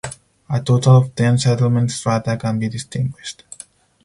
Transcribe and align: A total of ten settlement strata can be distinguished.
A 0.49 0.59
total 0.61 0.95
of 0.97 1.13
ten 1.13 1.37
settlement 1.37 1.91
strata 1.91 2.35
can 2.35 2.57
be 2.57 2.67
distinguished. 2.67 3.43